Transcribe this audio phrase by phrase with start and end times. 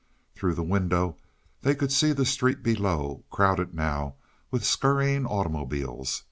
[0.33, 1.15] Through the window
[1.61, 4.15] they could see the street below, crowded now
[4.49, 6.19] with scurrying automobiles.